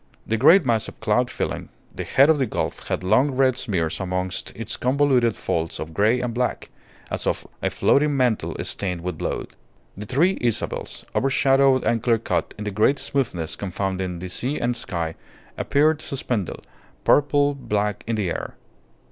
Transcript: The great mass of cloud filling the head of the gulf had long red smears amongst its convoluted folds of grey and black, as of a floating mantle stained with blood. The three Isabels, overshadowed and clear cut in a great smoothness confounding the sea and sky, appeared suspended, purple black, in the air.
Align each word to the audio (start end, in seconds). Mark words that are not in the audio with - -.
The 0.25 0.35
great 0.35 0.65
mass 0.65 0.87
of 0.87 0.99
cloud 0.99 1.29
filling 1.29 1.69
the 1.95 2.03
head 2.05 2.27
of 2.31 2.39
the 2.39 2.47
gulf 2.47 2.87
had 2.87 3.03
long 3.03 3.29
red 3.29 3.55
smears 3.55 3.99
amongst 3.99 4.51
its 4.55 4.75
convoluted 4.75 5.35
folds 5.35 5.79
of 5.79 5.93
grey 5.93 6.21
and 6.21 6.33
black, 6.33 6.71
as 7.11 7.27
of 7.27 7.45
a 7.61 7.69
floating 7.69 8.17
mantle 8.17 8.55
stained 8.63 9.01
with 9.01 9.19
blood. 9.19 9.49
The 9.95 10.07
three 10.07 10.39
Isabels, 10.41 11.05
overshadowed 11.13 11.83
and 11.83 12.01
clear 12.01 12.17
cut 12.17 12.55
in 12.57 12.65
a 12.67 12.71
great 12.71 12.97
smoothness 12.97 13.55
confounding 13.55 14.17
the 14.17 14.29
sea 14.29 14.57
and 14.57 14.75
sky, 14.75 15.13
appeared 15.55 16.01
suspended, 16.01 16.65
purple 17.03 17.53
black, 17.53 18.03
in 18.07 18.15
the 18.15 18.31
air. 18.31 18.55